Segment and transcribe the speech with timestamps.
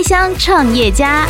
[0.00, 1.26] 开箱创业家，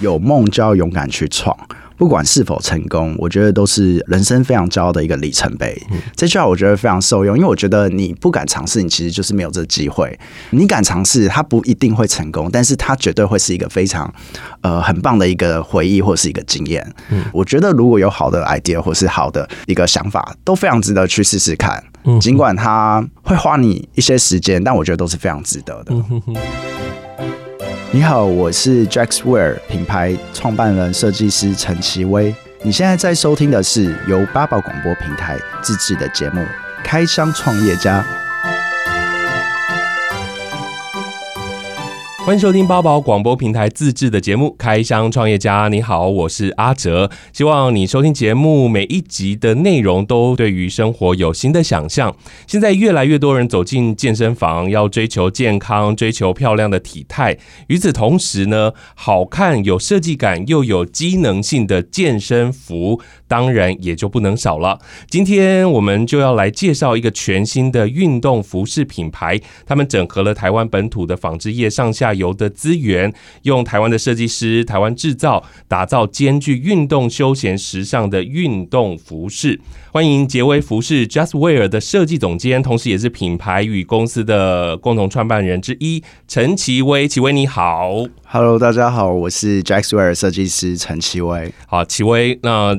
[0.00, 1.56] 有梦就要勇敢去闯。
[1.98, 5.76] 不管是否成功，我觉得都是人生非常骄傲的一个里程碑。
[5.90, 10.16] 嗯、这句话我觉得非常受用，因为我觉得你不敢尝试，你其实就是没有这个机会。
[10.50, 14.12] 你敢尝试，它不一定会成功，但是它绝对会是一个非常
[14.60, 16.86] 呃很棒的一个回忆或是一个经验。
[17.10, 21.82] 嗯、我觉得如果有好的 idea 或是好的一个想法，都非常值得去试试看。
[22.04, 25.92] 嗯、尽管它会花你一些时间，但我觉得都是非常值得的。
[25.92, 26.22] 嗯
[27.90, 32.34] 你好，我是 Jackswear 品牌创办人、设计师陈奇威。
[32.60, 36.42] 你现在在收听的是由八宝广播平台自制的节目
[36.84, 38.00] 《开箱创业家》。
[42.28, 45.64] 欢迎收听八宝广播平台自制的节目《开箱创业家》。
[45.70, 47.10] 你好，我是阿哲。
[47.32, 52.14] 希望你收听节目每一集的内容都对于生活有新的想象。
[52.46, 57.38] 现在越来越多人走进健身房，要追求健康，追求漂亮的体态。
[57.68, 64.78] 与此同时呢，好看、有设计感又有机能性的健身服，当然也就不能少了。
[65.08, 73.12] 今天我们就要来介绍一个全新的运动服饰品牌，他们整合了台湾本土的纺织业上下游的资源，
[73.42, 79.60] 用台湾的设计师、台湾制造，打造兼具运动、休闲、时尚的运动服饰。
[79.92, 87.06] 欢迎杰威服饰 Just Wear 的设计总监，同时也是品牌与公司的共同创办人之一陈奇威。
[87.06, 91.52] 奇威你好，Hello，大家好，我是 Jaxwear 设计师陈奇威。
[91.66, 92.78] 好，奇威那。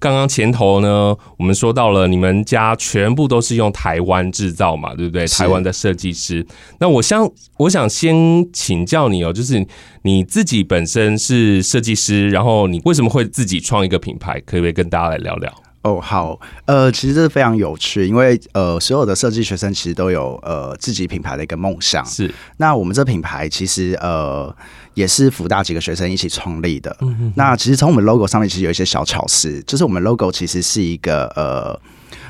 [0.00, 5.26] 刚刚前头呢，我们说到了你们家全部都是用台湾制造嘛，对不对？
[5.26, 6.44] 台湾的设计师。
[6.78, 9.64] 那我想，我想先请教你哦，就是
[10.02, 14.40] 你自己本身是设计师，然后你为什么会自己创一个品牌？
[14.40, 15.52] 可不可以跟大家来聊聊？
[15.82, 22.04] 哦，好，呃，其实这是非常有趣，因为呃，所有的设计学生其实都有呃自己品牌的一个梦想。
[22.04, 24.54] 是，那我们这品牌其实呃
[24.94, 26.94] 也是福大几个学生一起创立的。
[27.00, 31.80] 嗯哼，那其实从我们 logo 上面其实有一些小巧思，就是我们 logo 其实是一个呃。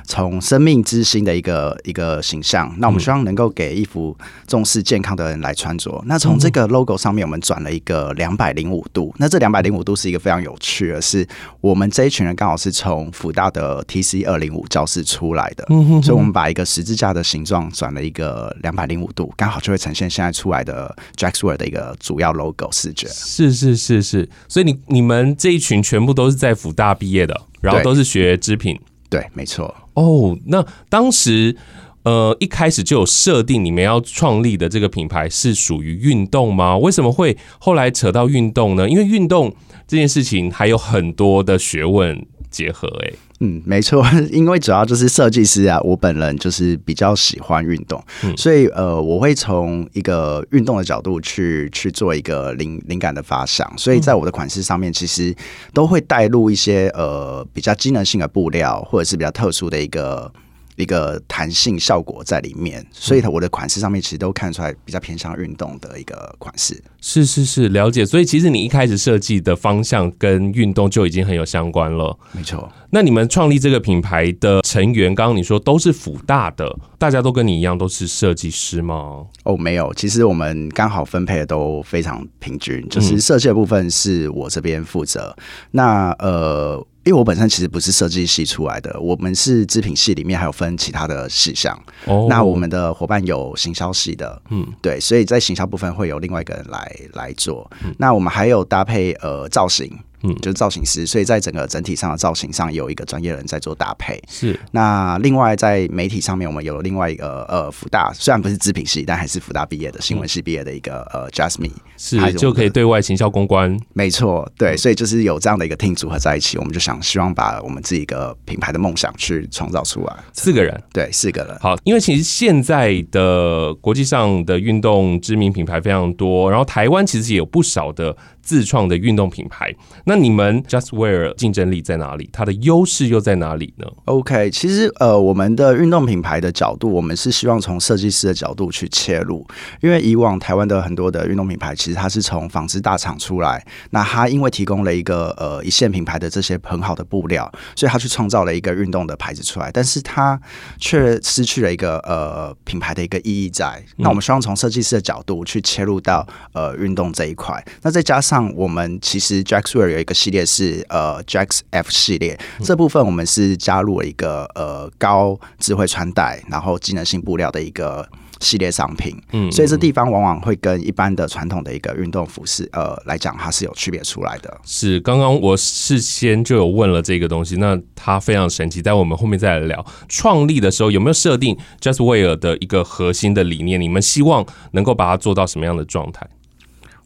[0.04, 4.16] 从生命之星的一个一个形象，那我们希望能够给衣服
[4.46, 6.02] 重视健康的人来穿着。
[6.06, 9.14] 那从这个 logo 上面，我们转了一个两百零五度。
[9.18, 11.26] 那这两百零五度是一个非常有趣的是，
[11.60, 15.64] 我们这一群人刚好是从福大的 TC 二零五教室出来的，
[16.02, 23.08] 所以我们把一个十字架的形状转了一个两百零五度，刚好就会呈现现在出来的 Jackswear 的一个主要 logo 视觉。
[23.08, 28.78] 是是是是，所以你你们这一群全部都是在福大毕业的，然后都是学织品。
[29.10, 29.74] 对，没错。
[29.94, 31.56] 哦，那当时
[32.04, 36.78] 呃一开始就有设定你们要创立的这个品牌是属于运动吗？
[36.78, 38.88] 为什么会后来扯到运动呢？
[38.88, 39.52] 因为运动
[39.86, 43.18] 这件事情还有很多的学问结合，欸，诶。
[43.40, 55.34] 嗯，没错， 因为主要就是设计师啊，我本人就是比较喜欢运动，嗯、所以呃，我会从一个运动的角度去去做一个灵灵感的发想，所以在我的款式上面，其实
[55.72, 60.30] 都会带入一些呃比较机能性的布料，或者是比较特殊的一个。
[60.76, 66.82] 一个弹性效果在里面，所以我的款式上面其实都看出来比较偏向运动的一个款式。
[67.00, 68.04] 是是是，了解。
[68.04, 72.16] 所以其实你一开始设计的方向跟运动就已经很有相关了。
[72.32, 72.70] 没错。
[72.90, 79.26] 那你们创立这个品牌的成员，刚刚你说都是辅大的，大家都跟你一样都是设计师吗？
[79.44, 79.92] 哦，没有。
[79.94, 85.34] 其实我们刚好分配的都非常平均，就是设计的部分是我这边负责。
[85.36, 86.86] 嗯、那呃。
[87.10, 91.76] 因为我本身其实不是设计系出来的，我们是织品系里面还有分其他的系项。
[92.04, 97.68] 哦，那我们的伙伴有行销系的，嗯，对，所以在行销部分会有另外一个人来来做。
[97.84, 99.90] 嗯，那我们还有搭配呃造型。
[100.22, 104.22] 嗯，就是造型师，所以在整个整体上的造型上有一个专业人在做搭配。
[104.28, 113.78] 是，那另外在媒体上面，我们有另外一个呃福大，虽然不是织品系，但还是福大毕业的新闻系毕业的一个呃 Jasmine，是就可以对外行销公关。
[113.92, 120.16] 没错，对，所以就是有这样的一个 team 组合在一起，我们就想希望把我们自己一个品牌的梦想去创造出来。
[120.32, 121.58] 四个人，对，四个人。
[121.60, 128.14] 好，因为其实现在的国际上的运动知名品牌非常多，然后台湾其实也有不少的。
[128.50, 129.72] 自创的运动品牌，
[130.06, 132.28] 那你们 Just Wear 竞争力在哪里？
[132.32, 139.46] 它的优势又在哪里呢？OK，其实呃，我们的运动品牌的角度，我们是希望从设计师的角度去切入，
[139.80, 150.36] 因为以往台湾的很多的运动品牌，其实它是从纺织大厂出来，那它因为提供了一个呃一线品牌的这些很好的布料，所以它去创造了一个运动的牌子出来，但是它
[150.76, 153.80] 却失去了一个呃品牌的一个意义在。
[153.98, 158.39] 那我们希望从设计师的角度去切入到呃运动这一块，那再加上。
[158.40, 168.08] 上我们其实 Jackswear 有一个系列是呃 Jack's F 系列，这部分我们是加入了一个呃高智慧穿戴，然后机能性布料的一个
[168.40, 169.14] 系列商品。
[169.32, 174.60] 嗯，所以这地方往往会跟一般的传统的一个运动服饰呃来讲，它是有区别出来的。
[174.64, 179.84] 是，刚刚我事先就有问了这个东西，那它非常神奇，在我们后面再来聊。
[180.08, 183.78] 创立的时候有没有设定 Just Wear 的一个核心的理念？
[183.78, 186.26] 你们希望能够把它做到什么样的状态？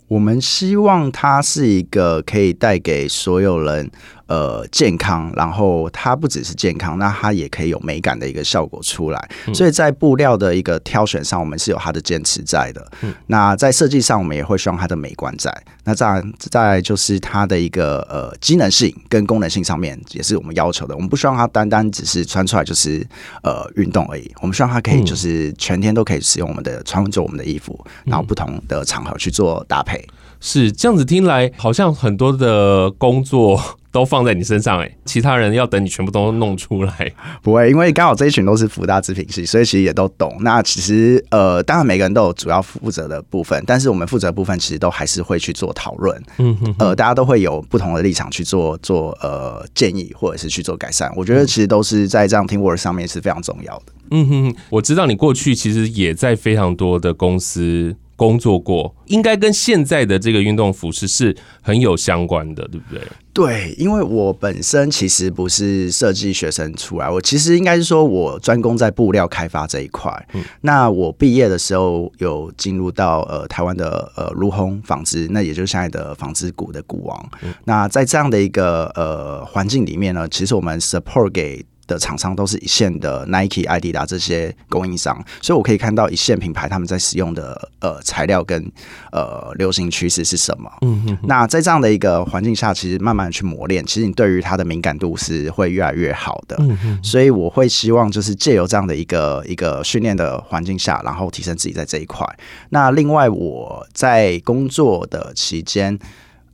[0.09, 3.91] 我们希望它是一个可以带给所有人
[4.27, 9.29] 呃健康，然后它不只是健康，那它也可以有美感的一个效果出来。
[9.53, 12.91] 所以在布料的一个挑选上，我们是有它的坚持在的。
[13.27, 15.53] 那在设计上，我们也会希望它的美观在。
[15.85, 20.95] 那再再就是它的一个呃机能性跟功能性上面，也是我们要求的。
[20.95, 23.07] 我们不希望它单单只是穿出来就是
[23.43, 30.03] 呃运动而已，我们希望它可以就是全天都可以使用我们的穿着我们的衣服，然后不同的场合去做搭配。
[30.41, 33.61] 是这样子听来，好像很多的工作
[33.95, 37.13] 都放在你身上哎，其他人要等你全部都弄出来，
[37.45, 40.37] 不会，因为刚好这一群都是福大织品系，所以其实也都懂。
[40.41, 51.09] 那其实呃，当然每个人都有主要负责的部分，但是我们负责的部分其实都还是会去做讨论，嗯哼，呃，大家都会有不同的立场去做做呃建议或者是去做改善。
[51.15, 53.93] 我觉得其实都是在这样 teamwork 上面是非常重要的。
[54.11, 57.95] 嗯哼，我知道你过去其实也在非常多的公司。
[58.17, 63.03] 工作过，应该跟现在的这个运动服饰是很有相关的，对不对？
[63.33, 70.29] 对，因为我本身其实不是设计学生出来，我其实应该是说我专攻在布料开发这一块。
[70.35, 77.31] 嗯，那我毕业的时候有进入到呃台湾的呃如虹纺织，那也就是现在的纺织股的股王。
[77.43, 81.65] 嗯，那在这样的一个呃环境里面呢，其实我们 support 给。
[81.87, 88.71] 的厂商都是一线的 Nike、艾迪达这些供应商，所以我可以看到一线品牌他们在使用的呃材料跟
[89.13, 90.71] 呃流行趋势是什么。
[90.83, 96.57] 嗯嗯，那在这样的一个环境下，其实慢慢去磨练，其实你对于它的敏感度是会越来越好的。
[96.61, 102.27] 嗯嗯，所以我会希望就是借由这样的一个一个训练的环境下，然后提升自己在这一块。
[102.71, 105.99] 那另外我在工作的期间。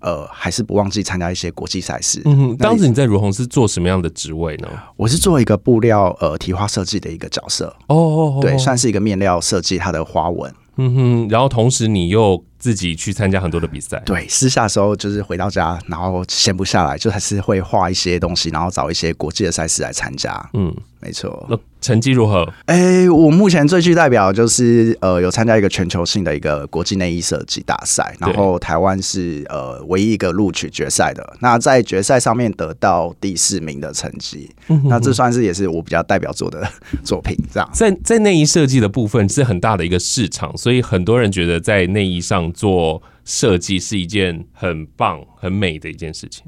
[0.01, 2.23] 呃，还是不忘记参加一些国际赛事。
[2.25, 4.69] 嗯哼，当时你在如虹是做什么样的职位呢？
[4.97, 7.67] 我是做一个布料呃提花设计的一个角色。
[7.89, 10.53] 哦哦哦，对，算是一个面料设计它的花纹。
[10.77, 14.01] 嗯哼，然后同时你又自己去参加很多的比赛。
[14.07, 20.51] 对，私下的时候就是回到家，然后闲不下来，就还是会画一些东西，然后找一些国际的赛事来参加。
[20.55, 21.61] 嗯，没错。
[21.81, 22.47] 成绩如何？
[22.67, 31.27] 哎、欸，我目前最具代表就是呃，有参加一个全球性的一个国际内衣设计大赛，然后台湾是呃唯一一个录取决赛的。
[31.41, 36.63] 那在决赛上面得到第四名的成绩，嗯、那这算是也是我比较代表作的
[37.03, 37.35] 作品。
[37.51, 46.45] 这样，在在内衣设计的部分是很大的一个市场，所以很多人觉得在内衣上做设计是一件很棒、很美的一件事情。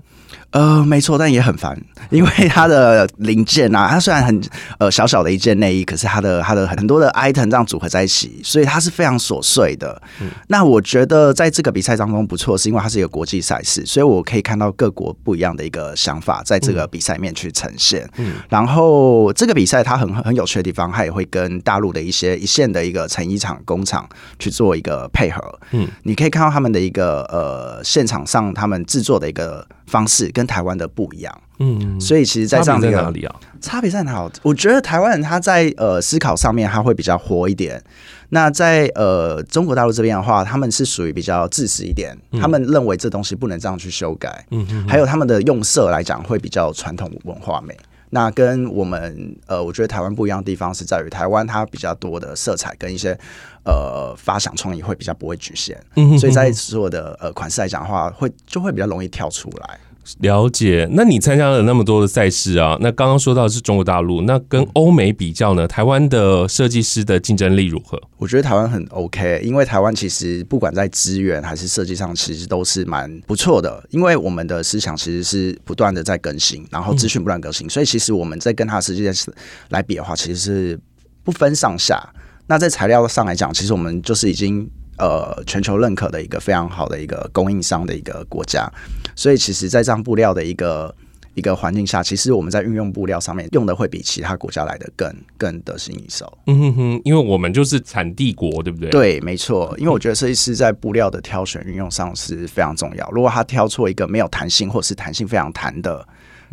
[0.50, 1.78] 呃，没错，但也很烦，
[2.10, 4.42] 因为它的零件啊，它虽然很
[4.78, 10.00] 呃小小的一件内衣，可是它的它的很多的 item 这样组合在一起，所以它是非常琐碎的。
[10.20, 18.08] 嗯、那我觉得在这个比赛当中不错，是因为它是一个国际赛事，所以我可以看到各国不一样的一个想法在这个比赛里面去呈现。
[18.16, 24.06] 嗯，然后这个比赛它很很有趣的地方，它也会跟大陆的一些一线的一个成衣厂工厂
[24.38, 25.42] 去做一个配合。
[25.70, 33.34] 嗯，你可以看到他们的一个呃现场上他们制作的一个方式跟台湾的不一样，嗯，所以其实，在这样的哪里啊？
[33.60, 34.30] 差别在哪？
[34.42, 37.82] 我觉得台湾人他在呃思考上面他会比较活一点。
[38.30, 44.44] 那在呃中国大陆这边的话，他们是属于比较自私一点，他们认为这东西不能这样去修改。
[44.50, 47.76] 嗯，还有他们的用色来讲会比较传统文化美。
[48.14, 53.18] 那跟我们呃，我觉得台湾不一样的地方是在于台湾它比较多的色彩跟一些
[53.64, 55.82] 呃发想创意会比较不会局限。
[55.96, 59.80] 嗯，所以在所有的呃款式来讲的话，会就会比较容易跳出来。
[60.18, 62.76] 了解，那你参加了那么多的赛事啊？
[62.80, 65.66] 那刚刚说到的是中国大陆，那跟欧美比较呢？
[65.66, 68.00] 台湾的设计师的竞争力如何？
[68.18, 73.82] 我觉得台湾很 OK，因为台湾其实不管在资源还是设计上，其实都是蛮不错的。
[73.90, 79.32] 因为我们的思想其实是不断的在更新，然后资讯不断更新，所以其实我们在跟他的设计师
[79.68, 80.80] 来比的话，其实是
[81.22, 82.02] 不分上下。
[82.48, 84.68] 那在材料上来讲，其实我们就是已经。
[84.98, 88.70] 呃，全球认可的一个非常好的一个供应商的一个国家，
[89.14, 90.94] 所以其实，在这样布料的一个
[91.34, 96.30] 一个环境下，其实我们在运用布料上面用的会比其他国家来的更更得心应手。
[96.46, 98.90] 嗯哼哼，因为我们就是产地国，对不对？
[98.90, 99.74] 对，没错。
[99.78, 103.10] 因为我觉得设计师在布料的挑选运用上是非常重要。
[103.10, 106.06] 如果他挑错一个没有弹性，或者是弹性非常弹的，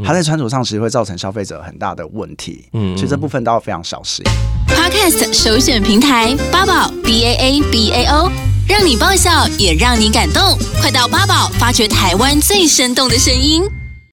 [0.04, 2.66] 他在穿着上其实会造成消费者很大的问题。
[2.72, 4.26] 嗯，所以这部分都要非常小心。
[4.68, 8.32] Podcast 首选平台八宝 B A A B A O，
[8.70, 13.64] 让你爆笑也让你感动，快到八宝发掘台湾最生动的声音。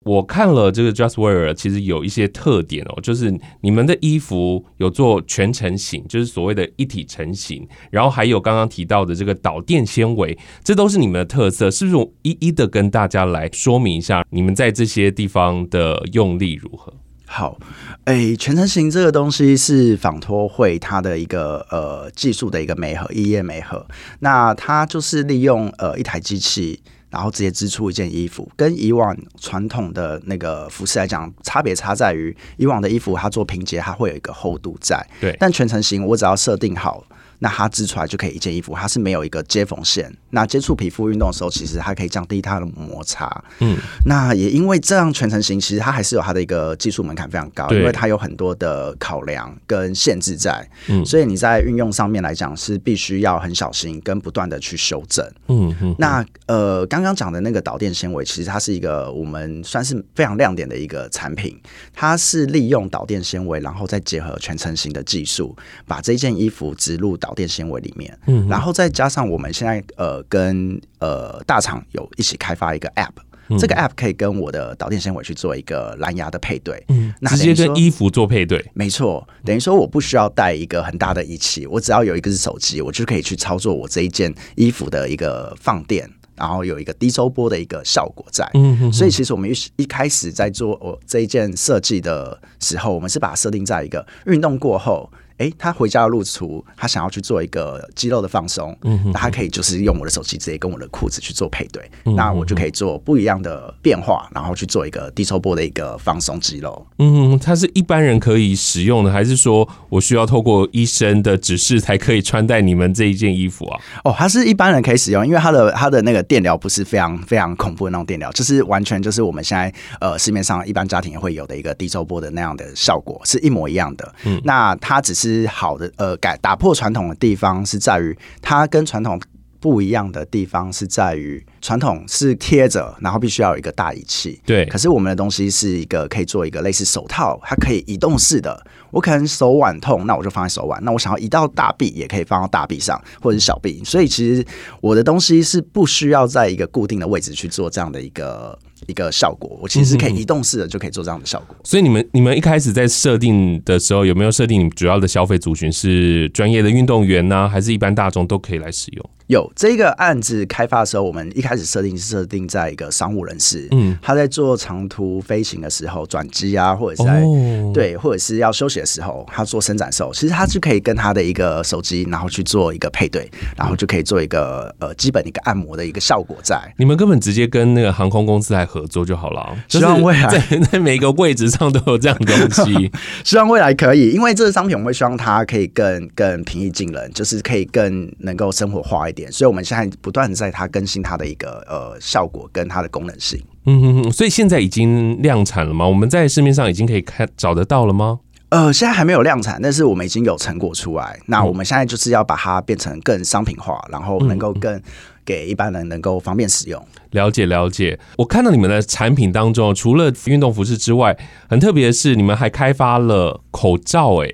[0.02, 11.96] 我看了这个 Just Wear，其实有一些特点哦，就是你们的衣服有做全成型，就是所谓的一体成型，然后还有刚刚提到的这个导电纤维，这都是你们的特色，是不是？
[11.96, 16.90] 我一一的跟大家来说明一下，你们在这些地方的用力如何？
[17.26, 17.58] 好，
[18.04, 23.86] 诶、欸，全程型这个东西是纺托会它的一个呃技术的一个媒合，异业媒合，
[24.20, 26.82] 那它就是利用呃一台机器。
[27.08, 35.00] 然后直接织出一件衣服，跟以往传统的那个服饰来讲，差别差在于以往的衣服它做拼接，它会有一个厚度在。
[35.18, 37.02] 对，但全程型我只要设定好。
[37.38, 40.12] 那它织出来就可以一件衣服，它是没有一个接缝线。
[40.30, 43.30] 那接触皮肤运动的时候，其实它可以降低它的摩擦。
[43.60, 50.68] 嗯，那也因为这样全成型，其实它还是有它的一个技术门槛非常高，因为它有很多的考量跟限制在。
[50.88, 55.26] 嗯，所以你在运用上面来讲是必须要很小心，跟不断的去修正。
[55.48, 55.94] 嗯嗯。
[55.98, 61.58] 那呃，刚刚讲的那个导电纤维，其实它是一个我们算是非常亮点的一个产品。
[61.94, 73.10] 它是利用导电纤维，然后再结合全成型的技术，把这件衣服植入导电纤维里面，嗯，然后再加上我们现在呃跟呃大厂有一起开发一个 App，
[73.48, 95.10] 嗯，这个 App 可以跟我的导电纤维去做一个蓝牙的配对，嗯，那直接跟衣服做配对，没错，等于说我不需要带一个很大的仪器，我只要有一个是手机，我就可以去操作我这一件衣服的一个放电，然后有一个低周波的一个效果在，嗯哼，所以其实我们一一开始在做我这一件设计的时候，我们是把它设定在一个运动过后。
[95.38, 106.86] 哎，他回家的路途，他想要去做一个肌肉的放松，嗯哼，那他可以就是用我的手机直接跟我的裤子去做配对，嗯、哼那我就可以做不一样的变化，然后去做一个低抽波的一个放松肌肉。
[106.98, 113.80] 嗯，它是一般人可以使用的，还是说我需要透过医生的指示才可以穿戴你们这一件衣服啊？
[114.04, 124.14] 哦，它是一般人可以使用，因为它的它的那个电疗不是非常非常恐怖的那种电疗，就是完全就是我们现在呃市面上一般家庭也会有的一个低抽波的那样的效果，是一模一样的。
[124.24, 125.25] 嗯，那它只是。
[125.26, 129.20] 是好的，呃，改打破传统的地方是在于，它跟传统
[129.58, 134.40] 不一样的地方是在于，传统是贴着，然后必须要有一个大仪器。
[134.46, 138.64] 对，可是我们的东西是一个可以做一个类似手套，它可以移动式的。
[138.92, 143.82] 我可能手腕痛，那我就放在手腕；那我想要移到大臂，也可以放到大臂上，或者是小臂。
[143.84, 144.46] 所以其实
[144.80, 148.56] 我的东西是不需要在一个固定的位置去做这样的一个。
[148.86, 151.56] 一个效果，我其实是可以移动式的，就可以做这样的效果。
[151.64, 159.10] 所以你们你们一开始在设定的时候，有没有设定你们主要的消费族群是专业的运动员呢、啊，还是一般大众都可以来使用？
[159.26, 176.56] 有这个案子开发的时候，我们一开始设定是设定在一个商务人士，嗯，他在做长途飞行的时候，转机啊，或者是在、哦、对，或者是要休息的时候，他做伸展的时候，其实他是可以跟他的一个手机，然后去做一个配对，然后就可以做一个呃基本的一个按摩的一个效果在。
[176.76, 180.40] 你们根本直接跟那个航空公司来合作就好了，希望未来在
[180.70, 182.92] 在每个位置上都有这样的东西。
[183.24, 189.15] 希望未来可以，因为这个商品我们会希望它可以更更平易近人，就是可以更能够生活化一点。
[189.30, 193.42] 所以我们现在不断在它更新它的一个呃效果跟它的功能性。
[193.64, 195.86] 嗯哼哼，所以现在已经量产了吗？
[195.86, 198.20] 我们在市面上已经可以看找得到了吗？
[198.50, 201.18] 呃，现在还没有量产，但是我们已经有成果出来。
[201.26, 204.80] 那我们现在就是要把它变成更商品化，然后能够更。
[205.26, 206.80] 给一般人能够方便使用。
[207.10, 211.18] 了解了解，我看到你们的产品当中，除了运动服饰之外，
[211.50, 214.22] 很特别的是，你们还开发了口罩。
[214.22, 214.32] 哎，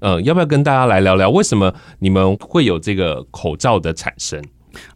[0.00, 4.42] 呃，要不要跟大家来聊聊，为什么你们会有这个口罩的产生？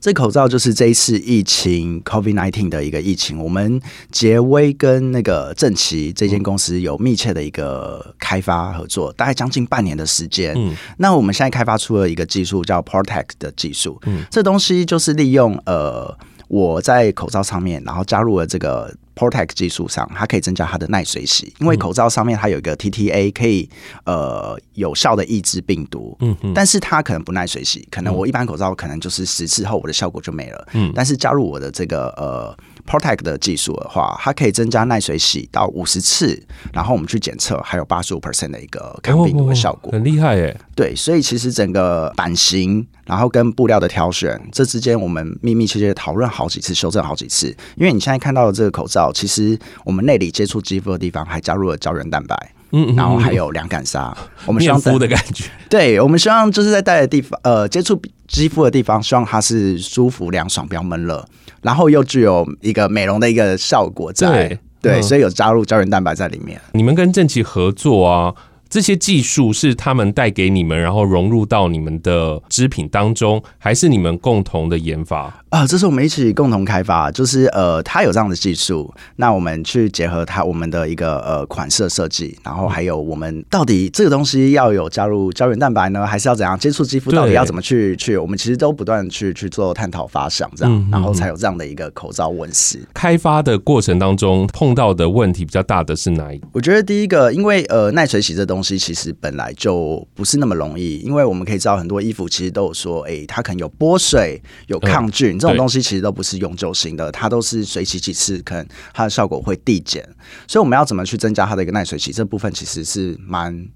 [0.01, 3.79] 这口罩就是这一次疫情 COVID nineteen 的一个疫情，我们
[4.11, 10.55] 杰威跟那个正奇这间公司有密切的一个开发合作，大概将近半年的时间。
[10.57, 16.17] 嗯，那我们现在开发出了一个技术叫 Protect 的技术，嗯，这东西就是利用呃
[16.49, 18.95] 我在口罩上面，然后加入了这个。
[19.17, 23.69] Portec 技术上，它可以增加它的耐水洗，因为口罩上面它有一个 TTA，可以
[24.05, 26.17] 呃有效的抑制病毒。
[26.21, 30.69] 嗯嗯，但是它可能不耐水洗，可能我一般口罩可能就是十次后我的效果就没了。
[30.75, 32.57] 嗯，但是加入我的这个呃。
[32.87, 36.41] Protect 的技术的话，它可以增加耐水洗到五十次，
[36.73, 40.57] 然后我们去检测，还有八十五 percent 的一个抗病毒的效果，很厉害耶。
[40.77, 47.49] 对，所以其实整个版型，然后跟布料的挑选，这之间我们密密切切讨论好几次，修正好几次。
[47.75, 52.37] 因为你现在看到的这个口罩，其实我们内里接触肌肤的地方还加入了胶原蛋白，
[52.73, 55.45] 嗯，然后还有凉感沙， 我们希望敷的感觉。
[55.69, 61.25] 对，我们希望就是在戴的地方，呃，接触肌肤的地方，希望它是舒服、凉爽，不要闷热。
[61.63, 64.49] 然后又具有一个美容的一个效果在，
[64.81, 66.61] 对，对，所以有加入胶原蛋白在里面。
[66.73, 68.33] 你们跟正奇合作啊，
[68.69, 75.67] 这些技术是他们带给你们，然后融入到你们的织品当中，还是你们共同的研发啊？
[75.67, 87.11] 这是我们一起共同开发，就是呃，他有这样的技术，那我们去结合他我们的一个呃款式设计，然后还有我们到底这个东西要有加入胶原蛋白呢，还是要怎样接触肌肤？
[87.13, 88.17] 到底要怎么去去？
[88.17, 92.81] 我们其实都不断去去做探讨发想，这样、嗯，然后才有这样的一个口罩问世。
[92.93, 96.47] 开发的过程当中碰到的问题比较大的是哪一个？
[96.53, 110.03] 我觉得第一个，因为呃耐水洗这东东西其实本来就不是那么容易，因为我们可以知道很多衣服其实都有说，哎、它可能有剥水、有抗菌、这种东西其实都不是永久性的，它都是水洗几次，可能它的效果会递减。
[110.49, 113.69] 所以我们要怎么去增加它的一个耐水洗这部分，其实是蛮。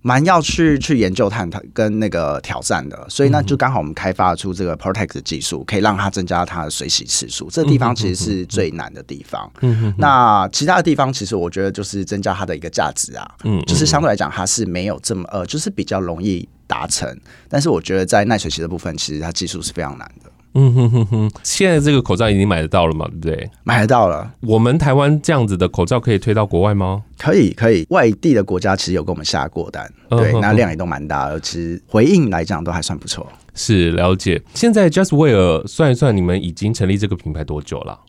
[0.00, 7.50] 蛮要去去研究探讨跟那个挑战的，所以那就刚好我们开发出这个 Protect 的技术，可以让它增加它的水洗次数。
[7.50, 9.50] 这个地方其实是最难的地方。
[9.60, 13.28] 嗯，那其他的地方其实我觉得就是增加它的一个价值啊。
[13.44, 17.18] 嗯，就是相对来讲它是没有这么呃，就是比较容易达成。
[17.48, 20.27] 但是我觉得在耐水洗的部分，其实它技术是非常难的。
[20.54, 23.06] 嗯哼哼哼，现在这个口罩已经买得到了嘛？
[23.06, 23.50] 对不对？
[23.64, 24.32] 买得到了。
[24.40, 27.02] 我们台湾这样子的口罩可以推到国外吗？
[27.18, 27.86] 可以，可以。
[27.90, 31.38] 外地的国家其实有跟我们下过单，嗯、对，那量也都蛮大的。
[31.40, 33.24] 其实回应来讲都还算不错。
[33.54, 34.42] 是了解。
[34.54, 38.00] 现在 Just Wear 算一算，你们已经成立这个品牌多久了？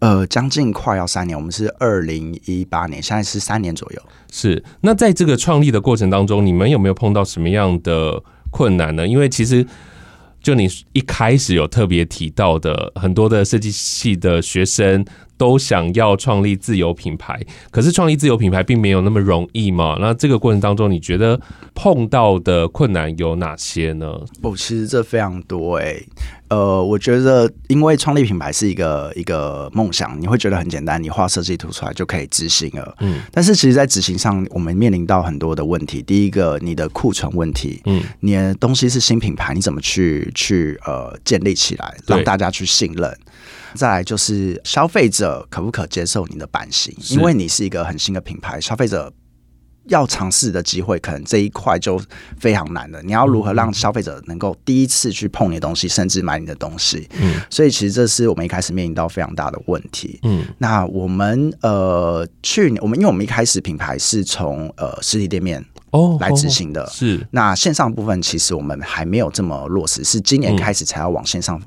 [0.00, 1.38] 呃，将近快要三年。
[1.38, 4.02] 我们是二零一八年，现在是三年左右。
[4.30, 4.62] 是。
[4.80, 9.06] 那在这个创立的过程当中，你们有没有碰到什么样的困难呢？
[9.06, 9.64] 因为其实。
[10.46, 15.04] 就你一开始有特别提到的，很多的设计系的学生
[15.38, 17.40] 都想要创立自有品牌，
[17.70, 19.96] 可是创立自有品牌并没有那么容易嘛。
[20.00, 21.40] 那这个过程当中，你觉得
[21.74, 24.06] 碰到的困难有哪些呢？
[24.42, 26.06] 哦，其实这非常多诶、欸。
[26.48, 32.96] 呃，我觉得因为创立品牌是一个一个梦想，你会觉得很简单，你画设计图出来就可以执行了。
[33.00, 36.00] 嗯，但是其实，在执行上，我们面临到很多的问题。
[36.02, 43.12] 第一个，你的库存问题，嗯，你的东西是新品牌，你怎么去去呃建立起来，让大家去信任？
[43.76, 46.92] 再来就是消费者可不可接受你的版型？
[47.10, 49.12] 因为你是一个很新的品牌，消费者
[49.88, 52.00] 要尝试的机会，可能这一块就
[52.40, 53.00] 非常难了。
[53.02, 57.08] 你要如何让消费者能够第一次去碰你的东西，甚至买你的东西？
[57.20, 60.18] 嗯，所以其实这是我们一开始面临到非常大的问题。
[60.24, 71.62] 嗯，那我们呃去年我们因为我们一开始品牌是从呃实体店面哦来执行的，是那线上部分其实我们还没有这么落实，是今年开始才要往线上。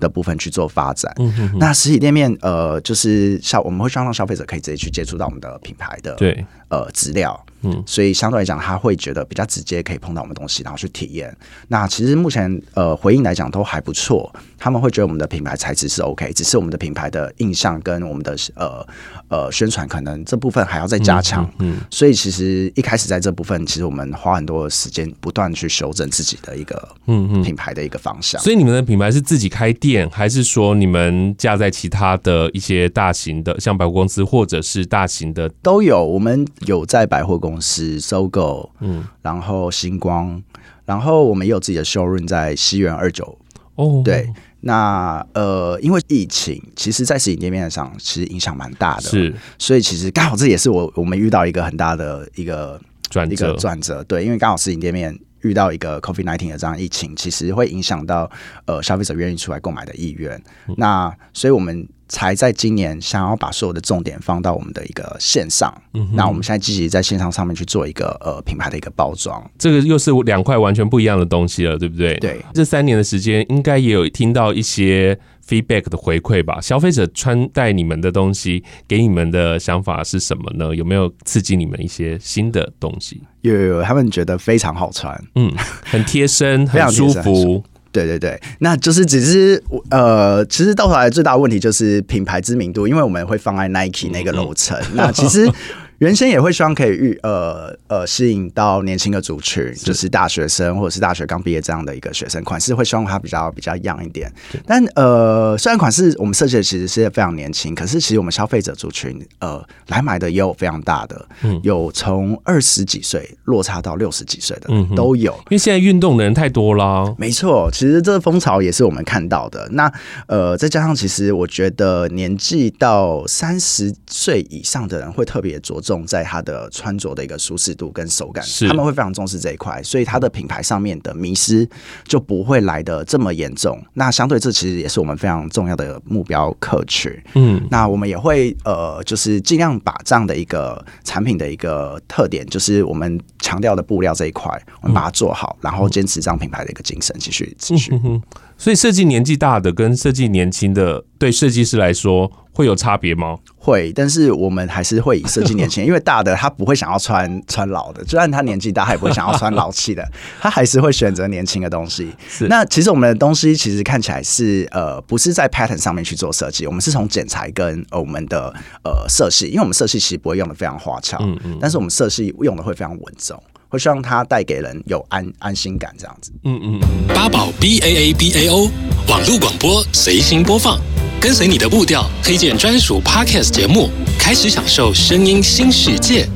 [0.00, 6.44] 的部分去做发展，嗯哼哼，那实体店面呃，就是消我们会希望让消费者可以直接去接触到我们的品牌的对。
[6.70, 7.46] 呃资料。
[7.62, 11.36] 嗯，所以相对来讲，他会觉得比较直接，可以碰到我们东西，然后去体验。
[11.68, 18.86] 那其实目前呃回应来讲都还不错，他们会觉得我们的品牌材质是 OK，只是我们的品牌的印象跟我们的呃
[19.28, 21.44] 呃宣传可能这部分还要再加强。
[21.58, 28.40] 嗯，嗯，所以其实一开始在这部分，其实我们花很多的时间不断去修正自己的一个嗯嗯品牌的一个方向。
[28.40, 36.04] 所以你们的品牌是自己开店，还是说你们架在其他的一些大型的像百货公司或者是大型的都有？
[36.04, 37.47] 我们有在百货公司。
[37.48, 40.42] 公司收购，嗯，然后星光，
[40.84, 43.38] 然后我们也有自己的 showroom 在西园二九。
[43.76, 44.28] 哦，对，
[44.60, 58.30] 那呃，因为疫情，其实，在实体店面上其实影响蛮大的，是，所以其实刚好这也是我我们遇到一个很大的一个转一个转折，对，因为刚好实体店面遇到一个 COVID-19 的这样疫情，其实会影响到
[58.66, 61.88] 呃消费者愿意出来购买的意愿，嗯，那所以我们。
[62.10, 72.16] 才在今年想要把所有的重点放到我们的一个线上，嗯，那我们现在积极在线上上面去做一个呃品牌的一个包装，这个又是两块完全不一样的东西了，对不对？
[72.16, 75.18] 对，这三年的时间应该也有听到一些
[75.48, 76.60] feedback 的回馈吧？
[76.60, 80.74] 消费者穿戴你们的东西，给你们的想法是什么呢？
[80.76, 83.22] 有没有刺激你们一些新的东西？
[83.40, 85.50] 有有有，他们觉得非常好穿，嗯，
[85.82, 87.64] 很贴身， 很舒服。
[87.90, 95.50] 对对对，那就是只是呃，其实到头来最大的问题就是品牌知名度，因为我们会放在 Nike 那个楼层，嗯，那其实。
[95.98, 104.32] 原先也会希望可以遇呃呃吸引到年轻的族群，就是大学生或者是大学刚毕业这样的一个学生，款式会希望它比较比较 young 一点。
[104.64, 115.32] 但呃虽然款式我们设计的其实是非常年轻，可是其实我们消费者族群呃来买的也有非常大的，嗯、有从二十几岁落差到六十几岁的嗯都有。
[115.32, 117.12] 因为现在运动的人太多了。
[117.18, 119.68] 没错，其实这个风潮也是我们看到的。
[119.72, 119.92] 那
[120.28, 125.87] 呃再加上其实我觉得年纪到三十岁以上的人会特别着重。
[125.88, 131.66] 重在他的穿着的一个舒适度跟手感，是他们会非常重视这一块，所以他的品牌上面的迷失
[132.04, 133.82] 就不会来的这么严重。
[133.94, 137.10] 那相对这其实也是我们非常重要的目标客群。
[137.34, 147.94] 嗯，那我们也会呃，就是尽量把这样的一个产品的一个特点，就是我们强调的布料这一块，我们把它做好，然后坚持这样品牌的一个精神，继续继续。
[147.94, 148.22] 嗯哼，
[148.58, 153.38] 所以设计年纪大的跟设计年轻的，对设计师来说会有差别吗？
[153.56, 160.04] 会，但是我们还是会以设计年轻， 因为大的他不会想要穿穿老的，就算他年纪大，他也不会想要穿老气的，
[160.42, 162.12] 他还是会选择年轻的东西。
[162.28, 176.32] 是，那其实我们的东西其实看起来是呃，不是在 pattern 上面去做设计，我们是从剪裁跟我们的呃色系，因为我们色系其实不会用的非常花俏，嗯嗯，但是我们色系用的会非常稳重，会希望它带给人有安安心感这样子。
[176.44, 178.70] 嗯嗯，八宝 B A A B A O
[179.08, 180.78] 网络广播随心播放。
[181.20, 186.28] 跟随你的步调，推荐专属 Podcast 节目，开始享受声音新世界。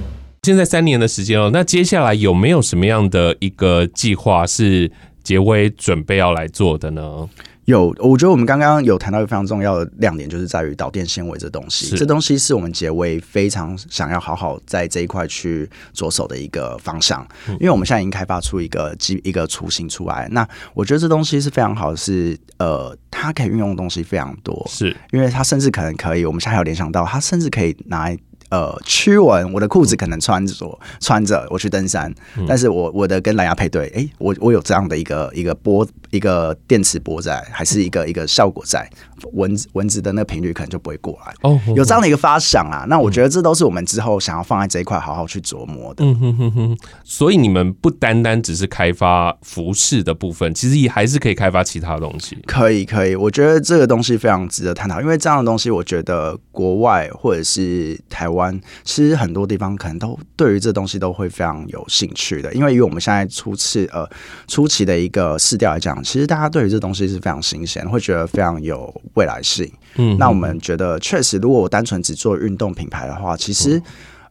[0.42, 4.90] 现在三年的时间哦，那接下来有没有什么样的一个计划是
[5.23, 7.29] 杰威准备要来做的呢？
[7.66, 11.96] 有，我觉得我们刚刚有谈到一个非常重要的亮点，就是在于导电纤维这东西。
[11.96, 20.29] 这东西是我们杰威非常想要好好在这一块去着手的一个方向，因为我们现在已经开发出一个基一个雏形出来。
[20.33, 28.18] 那我觉得这东西是非常好的是，是呃，它可以运用的东西非常多，是因为它甚至可能可以，我们现在有联想到，它甚至可以拿来。
[28.52, 38.86] 呃，驱蚊，我的裤子可能穿着穿着我去登山，嗯、但是我我的跟蓝牙配对，哎、欸，我我有这样的一个一个波一个电磁波在，还是一个一个效果在，
[39.32, 41.32] 蚊子蚊子的那个频率可能就不会过来。
[41.40, 46.04] 哦，有这样的一个发想啊，那我觉得这都是我们之后想要放在这一块好好去琢磨的。
[46.04, 46.78] 嗯哼哼哼。
[47.04, 52.36] 所以你们不单单只是开发服饰的部分，其实也还是可以开发其他东西。
[52.46, 58.41] 可以可以，我觉得这个东西非常值得探讨，因为这样的东西，我觉得国外或者是台湾。
[58.85, 64.09] 其实很多地方可能都对于这东西都会非常有兴趣的，因为以我们现在初次呃
[64.48, 69.70] 初期的一个试调来讲，其实大家对于这东西是非常新鲜，会觉得非常有未来性。
[69.96, 73.83] 嗯，那我们觉得确实，如果我单纯只做运动品牌的话，其实。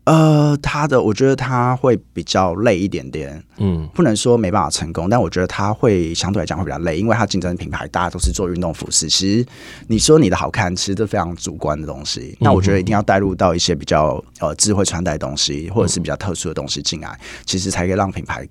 [0.04, 9.46] 呃，他的我觉得他会比较累一点点，嗯，不能说没办法成功，但我觉得他会相对来讲会比较累，因为他竞争品牌大家都是做运动服饰，其实
[9.88, 12.36] 你说你的好看，其实都非常主观的东西。
[12.40, 18.48] 那我觉得一定要带入到一些比较呃智慧穿戴的东西，或者是比较特殊的东西进来，其实才可以让品牌。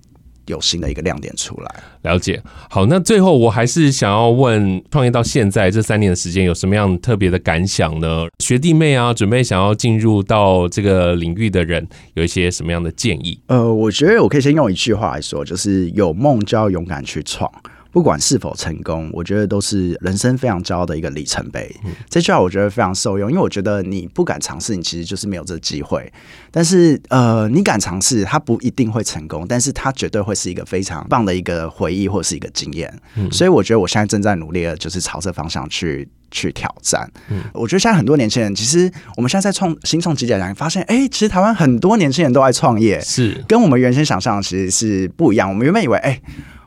[0.51, 2.41] 有新的一个亮点出来，了解。
[2.69, 8.27] 好，那最后我还是想要问，创业到现在这三年的时间，有什么样特别的感想呢？
[8.39, 13.39] 学弟妹啊，准备想要进入到这个领域的人，有一些什么样的建议？
[13.47, 17.51] 呃，我觉得我可以先用一句话来说，就是有梦就要勇敢去闯。
[17.91, 21.69] 不管是否成功，我觉得都是人生非常骄傲的一个里程碑。
[21.83, 26.11] 嗯、这句话我觉得非常受用，因为我觉得你不敢尝试，你其实就是没有这个机会。
[26.49, 32.93] 但是，呃，你敢尝试，它不一定会成功，但是它绝对会是一个非常棒的一个回忆或者是一个经验。
[33.15, 37.09] 嗯、所以，我觉得我现在正在努力的，就是朝这方向去去挑战。
[37.29, 45.49] 嗯、我觉得现在很多年轻人，其实我们现在在创新创极简来发现，哎、欸，其实台湾很多年轻人都爱创业，是跟我们原先想象其实是不一样。
[45.49, 46.21] 我们原本以为，哎、欸。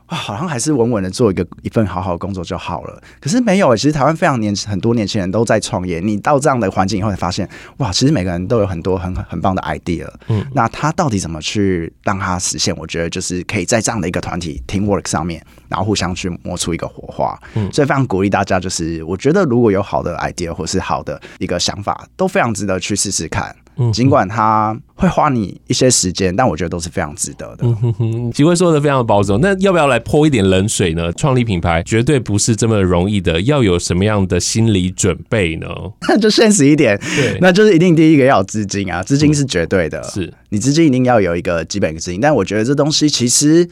[0.07, 3.01] 哇，好像还是稳稳的做一个一份好好的工作就好了。
[3.19, 5.99] 可是没有，其实台湾非常年很多年轻人都在创业。
[5.99, 10.07] 你到这样的环境以后，才发现哇，其实每个人都有很多很很棒的 idea。
[10.27, 12.75] 嗯，那他到底怎么去让他实现？
[12.77, 17.35] 我觉得就是可以在这样的一个团体 teamwork 上面，然后互相去磨出一个火花。
[17.55, 23.55] 嗯，所以非常鼓励大家，就是我觉得如果有好的 idea 或是好的一个想法，都非常值得去试试看。
[23.77, 27.65] 嗯，尽管他会花你一些时间，但我觉得都是非常值得的。
[27.65, 31.11] 嗯哼哼，杰威说的非常的保守，那要不要来泼一点冷水呢？
[31.13, 35.67] 创立品牌绝对不是这么容易的，要有什么样的心理准备呢？
[36.07, 42.21] 那 就现实一点，对，那就是一定第一个要有资金啊，资金是绝对的，嗯、是你资金一定要有一个基本的资金。
[42.21, 43.67] 但我觉得这东西其实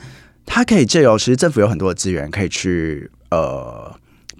[0.46, 3.94] 它可以借由，其实政府有很多的资源可以去呃。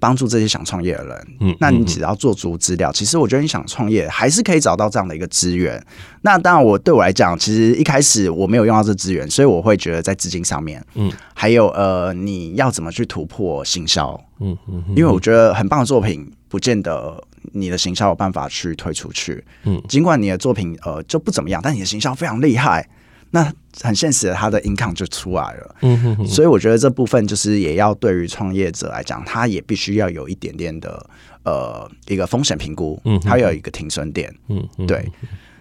[0.04, 5.82] 帮助这些想创业的人，嗯，那你只要做足资料，其实我觉得你想创业还是可以找到这样的一个资源。
[6.20, 17.18] 那当然，我对我来讲，其实一开始我没有用到这资源，所以我会觉得在资金上面，嗯，还有呃，你要怎么去突破行销，嗯嗯，因为我觉得很棒的作品，不见得
[17.52, 22.86] 你的行销有办法去推出去，嗯，尽管你的作品呃就不怎么样，但你的行销非常厉害。
[23.34, 25.74] 那很现实的，他的 income 就出来了。
[25.82, 31.04] 嗯哼哼，所以我觉得这部分就是也要对于创业者来讲，他也必须要有一点点的
[31.42, 35.04] 呃一个风险评估，嗯，他要有一个停损点，嗯，对。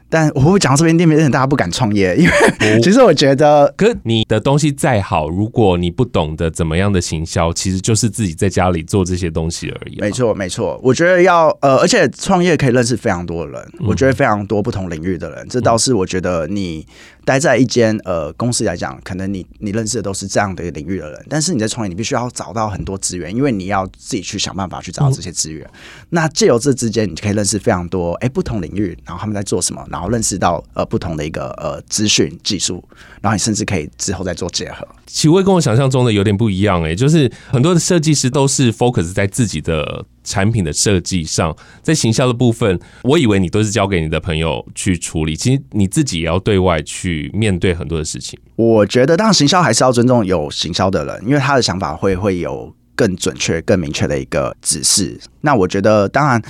[0.09, 2.31] 但我会讲到这边店面，大家不敢创业，因为
[2.83, 9.99] 其实我觉得，可你的东西再好，如果你不懂得怎么样的行销，其实就是自己在家里做这些东西而已。
[9.99, 10.79] 没错，没错。
[10.83, 16.85] 我觉得要呃，而且创业可以认识非常多的人，我觉得非常多不同领域的人，这倒是我觉得你。
[17.25, 25.67] 待在一间呃公司来讲，可能你你认识的都是这样的一个领域的人，但是你在创业，你必须要找到很多资源，因为你要自己去想办法去找到这些资源。
[26.09, 32.83] 那借由这之间，你就可以认识非常多哎、不同领域，然后他们在做什么，然后认识到呃不同的一个呃资讯技术，
[33.21, 34.87] 然后你甚至可以之后再做结合。
[35.07, 40.05] 启威跟我想象中的有点不一样哎、就是很多的设计师都是 focus 在自己的。
[40.23, 48.39] 产品的设计上，在行销的部分，我以为你都是交给你的朋友去处理，其实你自己也要对外去面对很多的事情。
[48.55, 55.19] 我觉得，当然行销还是要尊重有行销的人，因为他的想法会会有更准确、更明确的一个指示。
[55.41, 56.41] 那我觉得，当然。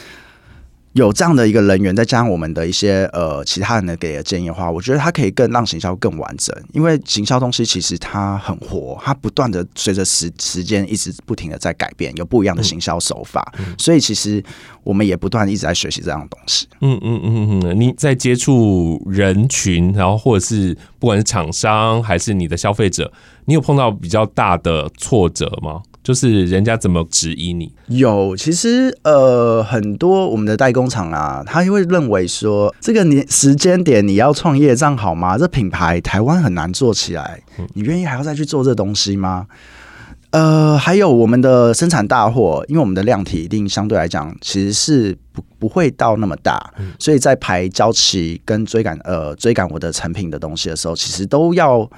[0.94, 6.56] 有这样的一个人员，再加上我们的一些呃其他人的给的建议的话，我觉得它可以更让行销更完整。
[6.72, 13.52] 因为行销东西其实它很活，它不断的随着时时间一直不停的在改变，有不一样的行销手法。
[13.58, 14.44] 嗯、所以其实
[14.84, 16.68] 我们也不断一直在学习这样的东西。
[16.82, 23.12] 嗯嗯嗯嗯，你在接触人群，然后或者是不管是厂商还是你的消费者，
[23.46, 25.82] 你有碰到比较大的挫折吗？
[26.04, 27.72] 就是人家怎么质疑你？
[27.88, 35.38] 有，其实呃，很多我们的代工厂啊，他会认为说，这个年时间点你要创业这样好吗？
[35.38, 37.42] 这品牌台湾很难做起来，
[37.74, 39.48] 你愿意还要再去做这东西吗？
[40.32, 51.90] 呃，还有我们的生产大货，因为我们的量体一定相对来讲其实是不不会到那么大，所以在排交期跟追赶呃追赶我的成品的东西的时候，其实都要。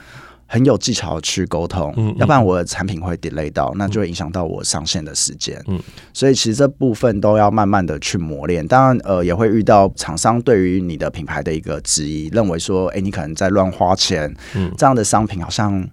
[0.48, 5.60] 很有技巧去沟通，嗯嗯，要不然我的产品会 delay 到，那就会影响到我上线的时间。
[5.68, 5.80] 嗯，
[6.14, 8.66] 所以其实这部分都要慢慢的去磨练。
[8.68, 15.84] 当然，呃，也会遇到厂商对于你的品牌的一个质疑，认为说，哎、欸，你可能在乱花钱，嗯，这样的商品好像，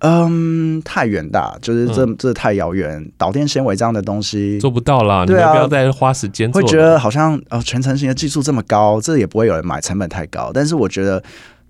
[0.00, 3.08] 嗯，太远大，就是这这太遥远。
[3.16, 6.50] 导电纤维这样的东西做不到啦，对啊，你们不要再花时间。
[6.50, 10.50] 会觉得好像呃，全程型的技术这么高，这也不会有人买，成本太高。
[10.52, 11.22] 但是我觉得。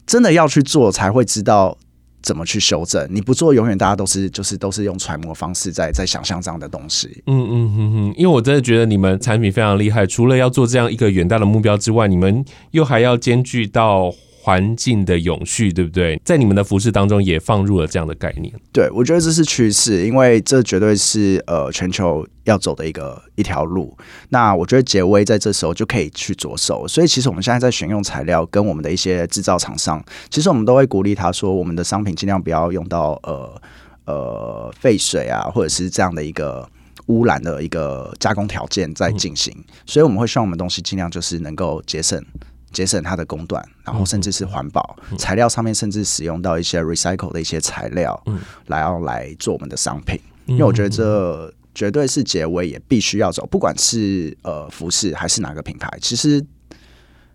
[0.09, 1.79] 真的要去做，才会知道
[2.23, 3.07] 怎么去修正。
[3.11, 7.23] 你不做，永远大家都是就是都是用揣摩方式在在想象这样的东西。
[7.27, 14.13] 嗯嗯哼哼，因为我真的觉得你们产品非常厉害，除了要做这样一个远大的目标之外，你们又还要兼具到。
[14.49, 16.19] 环境的永续，对不对？
[16.25, 18.51] 在你们的服饰当中也放入了这样的概念。
[18.73, 23.95] 对，我觉得这是趋势，因为这绝对是呃全球要走的一个一条路。
[24.31, 26.89] 那我觉得杰威在这时候就可以去着手。
[26.89, 33.63] 所以其实我们现在在选用材料，跟我们的一些制造厂商，其实我们都会鼓励他说，我们的商品尽量不要用到呃
[34.07, 36.67] 呃废水啊，或者是这样的一个
[37.09, 39.53] 污染的一个加工条件在进行。
[39.59, 39.65] 嗯。
[39.85, 42.25] 所以我们会希望我们东西尽量就是能够节省。
[42.73, 48.21] 节省它的工段，然后甚至是环保材料上面，甚至使用到一些 recycle 的一些材料，
[48.67, 50.21] 来要来做我们的商品。
[50.47, 56.45] 因为我觉得这绝对是结尾也必须要走，不管是呃服饰还是哪个品牌，其实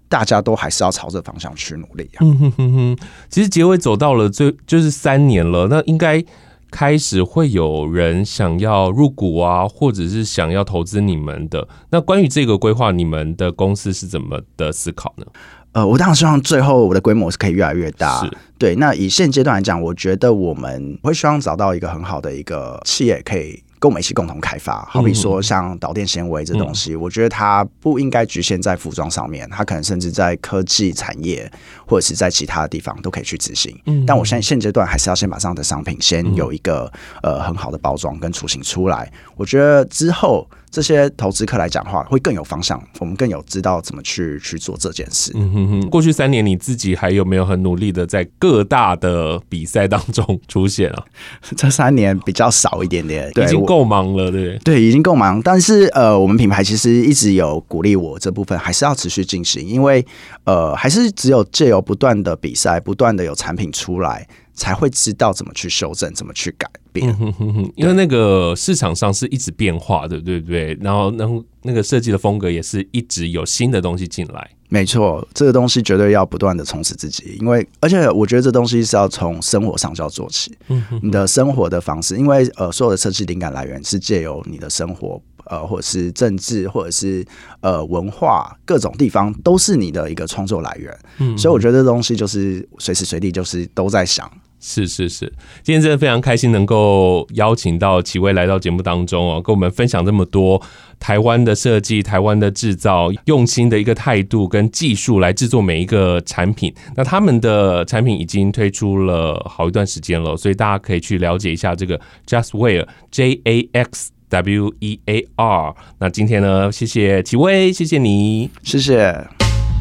[0.07, 2.19] 大家都还是要朝这方向去努力啊。
[2.21, 2.97] 嗯哼哼哼，
[3.29, 6.23] 其实结尾走到了最就是三年了，那应该。
[6.73, 11.67] 开始会有人想要入股啊，或者是想要投资你们的。
[11.91, 15.25] 那关于这个规划，你们的公司是怎么的思考呢？
[15.73, 18.23] 呃，我当然希望最后我的规模是可以越来越大。
[18.23, 18.75] 是对。
[18.77, 24.87] 那以现阶段来讲，我觉得我们会希望找到一个很好的一个企业，可以跟我们一起共同开发。
[24.89, 31.51] 好比说像导电纤维这东西，嗯、我觉得它不应该局限在服装上面，它可能甚至在科技产业。
[31.85, 36.91] 或者是在其他的地方都可以去执行，嗯，但我现在现阶段还是要先把这样的商品先有一个
[37.21, 39.11] 呃很好的包装跟雏形出来。
[39.35, 45.31] 我觉得之后这些投资客来讲的话，会更有方向，我们更有知道怎么去去做这件事。
[45.35, 45.89] 嗯哼哼。
[45.91, 51.05] 过去三年你自己还有没有很努力的在各大的比赛当中出现啊？
[51.55, 55.39] 这三年比较少一点点，对，已经够忙了，对对，已经够忙。
[55.43, 60.03] 但是呃，我们品牌其实一直有鼓励我这部分还是要持续进行，因为
[60.45, 67.09] 呃，还是只有借由不断的比赛，不断的有产品出来，才会知道怎么去修正，怎么去改变。
[67.09, 70.77] 嗯、哼哼哼，因为那个市场上是一直变化的，对不对？
[70.79, 74.49] 然后，然后那个设计的风格也是一直有新的东西进来。
[74.69, 80.55] 没错，这个东西绝对要不断的充实自己，因为而且我觉得这东西是要从生活上就要做起。
[80.69, 85.21] 嗯哼哼，你的生活的方式，因为呃，所有的设计灵感来源是借由你的生活。
[85.47, 87.23] 呃，或者是政治，或者是
[87.59, 90.97] 呃文化，各种地方都是你的一个创作来源。
[91.17, 94.31] 嗯，所以我觉得这东西就是随时随地就是都在想
[94.65, 95.25] 是是是，
[95.61, 100.61] 今天真的非常开心能够邀请到启威来到节目当中哦，跟我们分享这么多
[101.01, 106.73] 台湾的设计、台湾的制造，用心的一个态度跟技术来制作每一个产品。
[106.95, 115.75] 那他们的产品已经推出了好一段时间了，所以大家可以去了解一下这个 Just Wear J A X W E A R。
[115.99, 119.27] 那今天呢，谢谢启威，谢谢你，谢谢。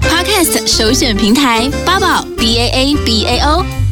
[0.03, 3.82] Podcast 首选平台八宝 B A A B A O。